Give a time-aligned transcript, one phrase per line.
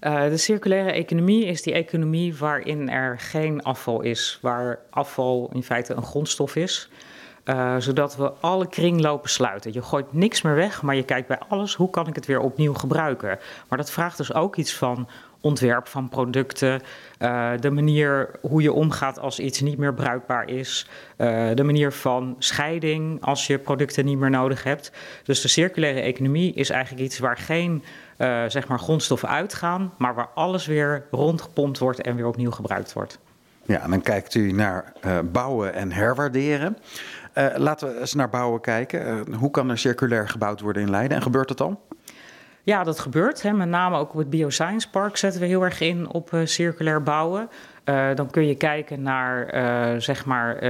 [0.00, 5.62] Uh, de circulaire economie is die economie waarin er geen afval is, waar afval in
[5.62, 6.88] feite een grondstof is.
[7.44, 9.72] Uh, zodat we alle kringlopen sluiten.
[9.72, 12.40] Je gooit niks meer weg, maar je kijkt bij alles hoe kan ik het weer
[12.40, 13.38] opnieuw gebruiken.
[13.68, 15.08] Maar dat vraagt dus ook iets van
[15.40, 16.80] ontwerp van producten,
[17.18, 21.92] uh, de manier hoe je omgaat als iets niet meer bruikbaar is, uh, de manier
[21.92, 24.92] van scheiding als je producten niet meer nodig hebt.
[25.24, 27.82] Dus de circulaire economie is eigenlijk iets waar geen
[28.18, 32.92] uh, zeg maar grondstoffen uitgaan, maar waar alles weer rondgepompt wordt en weer opnieuw gebruikt
[32.92, 33.18] wordt.
[33.62, 34.92] Ja, en dan kijkt u naar
[35.32, 36.76] bouwen en herwaarderen.
[37.56, 39.32] laten we eens naar bouwen kijken.
[39.34, 41.78] hoe kan er circulair gebouwd worden in Leiden en gebeurt dat dan?
[42.68, 43.42] Ja, dat gebeurt.
[43.42, 43.52] Hè.
[43.52, 47.02] Met name ook op het Bioscience Park zetten we heel erg in op uh, circulair
[47.02, 47.48] bouwen.
[47.84, 50.62] Uh, dan kun je kijken naar, uh, zeg maar,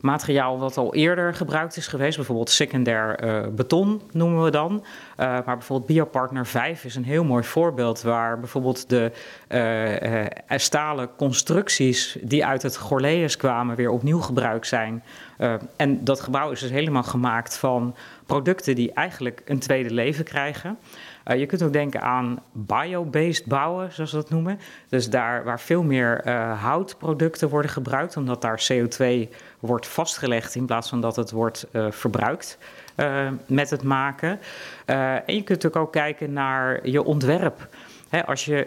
[0.00, 2.16] materiaal wat al eerder gebruikt is geweest.
[2.16, 3.18] Bijvoorbeeld secundair
[3.54, 4.84] beton noemen we dan.
[5.16, 8.02] maar bijvoorbeeld Biopartner 5 is een heel mooi voorbeeld...
[8.02, 9.12] waar bijvoorbeeld de
[10.56, 13.76] stalen constructies die uit het Gorleus kwamen...
[13.76, 15.02] weer opnieuw gebruikt zijn.
[15.76, 17.96] en dat gebouw is dus helemaal gemaakt van
[18.26, 20.78] producten die eigenlijk een tweede leven krijgen.
[21.26, 24.60] Uh, je kunt ook denken aan bio-based bouwen, zoals we dat noemen.
[24.88, 29.28] Dus daar waar veel meer uh, houtproducten worden gebruikt, omdat daar CO2
[29.60, 32.58] wordt vastgelegd in plaats van dat het wordt uh, verbruikt
[33.46, 34.40] met het maken.
[34.84, 37.68] en je kunt ook kijken naar je ontwerp.
[38.08, 38.66] He, als je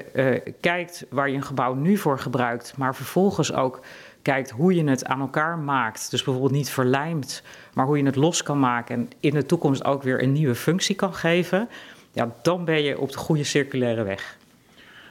[0.59, 3.79] kijkt waar je een gebouw nu voor gebruikt, maar vervolgens ook
[4.23, 6.11] kijkt hoe je het aan elkaar maakt.
[6.11, 9.85] Dus bijvoorbeeld niet verlijmt, maar hoe je het los kan maken en in de toekomst
[9.85, 11.69] ook weer een nieuwe functie kan geven
[12.13, 14.37] ja, dan ben je op de goede circulaire weg.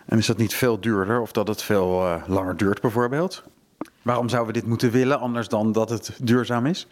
[0.07, 3.43] En is dat niet veel duurder of dat het veel uh, langer duurt bijvoorbeeld?
[4.03, 6.87] Waarom zouden we dit moeten willen anders dan dat het duurzaam is?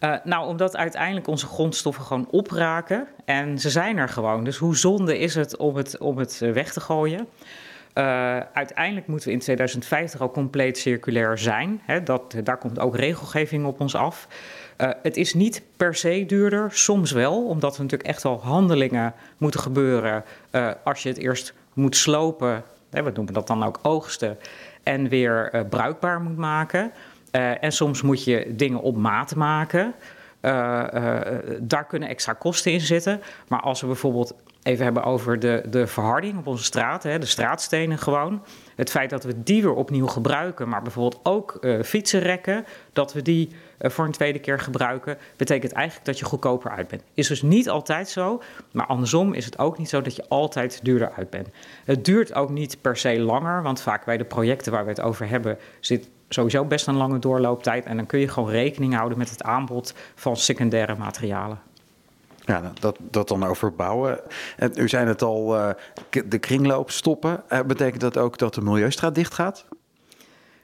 [0.00, 4.44] Uh, nou, omdat uiteindelijk onze grondstoffen gewoon opraken en ze zijn er gewoon.
[4.44, 7.28] Dus hoe zonde is het om het, om het eh, weg te gooien?
[7.94, 8.04] Uh,
[8.52, 11.80] uiteindelijk moeten we in 2050 al compleet circulair zijn.
[11.84, 14.28] Hè, dat, daar komt ook regelgeving op ons af.
[14.78, 19.14] Uh, het is niet per se duurder, soms wel, omdat er natuurlijk echt wel handelingen
[19.36, 23.78] moeten gebeuren uh, als je het eerst moet slopen, hè, we noemen dat dan ook
[23.82, 24.38] oogsten,
[24.82, 26.92] en weer uh, bruikbaar moet maken.
[27.60, 29.94] en soms moet je dingen op maat maken.
[31.60, 33.20] daar kunnen extra kosten in zitten.
[33.48, 34.34] Maar als we bijvoorbeeld
[34.66, 38.42] even hebben over de, de verharding op onze straten, hè, de straatstenen gewoon.
[38.74, 43.22] Het feit dat we die weer opnieuw gebruiken, maar bijvoorbeeld ook uh, fietsenrekken, dat we
[43.22, 47.02] die uh, voor een tweede keer gebruiken, betekent eigenlijk dat je goedkoper uit bent.
[47.14, 50.80] Is dus niet altijd zo, maar andersom is het ook niet zo dat je altijd
[50.82, 51.48] duurder uit bent.
[51.84, 55.00] Het duurt ook niet per se langer, want vaak bij de projecten waar we het
[55.00, 59.18] over hebben zit sowieso best een lange doorlooptijd en dan kun je gewoon rekening houden
[59.18, 61.58] met het aanbod van secundaire materialen.
[62.46, 64.20] Ja, dat, dat dan over bouwen.
[64.56, 65.70] En u zei het al, uh,
[66.26, 67.42] de kringloop stoppen.
[67.52, 69.66] Uh, betekent dat ook dat de Milieustraat dicht gaat?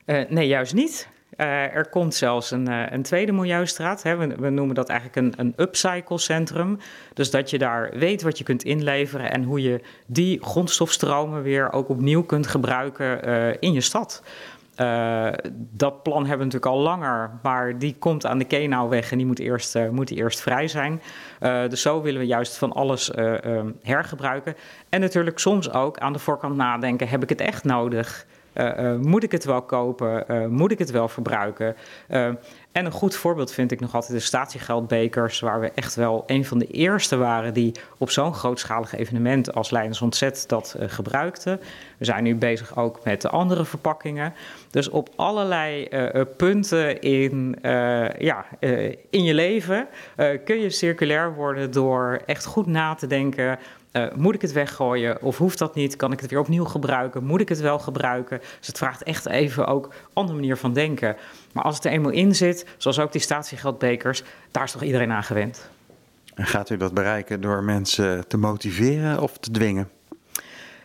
[0.07, 1.09] Uh, nee, juist niet.
[1.37, 4.03] er komt zelfs een, een tweede Milieustraat.
[4.03, 4.17] Hè.
[4.17, 6.79] We, we, noemen dat eigenlijk een, een upcycle centrum.
[7.15, 11.73] Dus dat je daar weet wat je kunt inleveren en hoe je die grondstofstromen weer
[11.73, 13.21] ook opnieuw kunt gebruiken
[13.61, 14.23] in je stad.
[14.81, 19.17] Uh, dat plan hebben we natuurlijk al langer, maar die komt aan de Kenauweg en
[19.17, 21.03] die moet eerst, uh, moet eerst vrij zijn.
[21.41, 24.55] Uh, dus zo willen we juist van alles um, hergebruiken.
[24.89, 28.27] En natuurlijk soms ook aan de voorkant nadenken, heb ik het echt nodig?
[29.01, 30.25] Moet ik het wel kopen?
[30.51, 31.77] moet ik het wel verbruiken?
[32.73, 36.45] En een goed voorbeeld vind ik nog altijd de statiegeldbekers, waar we echt wel een
[36.45, 41.61] van de eerste waren die op zo'n grootschalig evenement als Leidens Ontzet dat uh, gebruikten.
[41.99, 44.35] We zijn nu bezig ook met de andere verpakkingen.
[44.71, 45.89] Dus op allerlei
[46.37, 47.57] punten in,
[48.19, 48.45] ja,
[49.11, 49.89] in je leven
[50.45, 53.59] kun je circulair worden door echt goed na te denken
[53.93, 55.97] uh, moet ik het weggooien of hoeft dat niet?
[55.97, 57.25] Kan ik het weer opnieuw gebruiken?
[57.25, 58.39] Moet ik het wel gebruiken?
[58.59, 61.17] Dus het vraagt echt even ook een andere manier van denken.
[61.53, 65.13] Maar als het er eenmaal in zit, zoals ook die statiegeldbekers, daar is toch iedereen
[65.13, 65.71] aan gewend.
[66.35, 69.91] En gaat u dat bereiken door mensen te motiveren of te dwingen?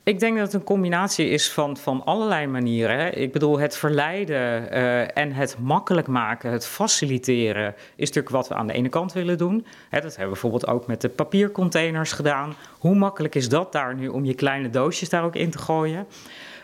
[0.07, 3.21] Ik denk dat het een combinatie is van, van allerlei manieren.
[3.21, 8.55] Ik bedoel, het verleiden uh, en het makkelijk maken, het faciliteren, is natuurlijk wat we
[8.55, 9.65] aan de ene kant willen doen.
[9.89, 12.55] Hè, dat hebben we bijvoorbeeld ook met de papiercontainers gedaan.
[12.79, 16.07] Hoe makkelijk is dat daar nu om je kleine doosjes daar ook in te gooien?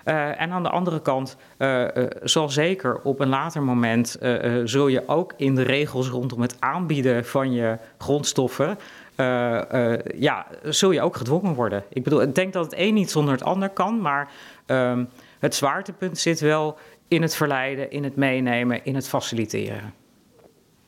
[0.06, 1.88] Uh, en aan de andere kant uh,
[2.24, 4.18] zal zeker op een later moment
[4.64, 8.78] zul je ook in de regels rondom het aanbieden van je grondstoffen
[9.18, 11.84] uh, uh, ja, zul je ook gedwongen worden.
[11.90, 14.32] Ik bedoel, ik denk dat het een niet zonder het ander kan, maar
[14.68, 16.78] um, het zwaartepunt zit wel
[17.08, 19.94] in het verleiden, in het meenemen, in het faciliteren.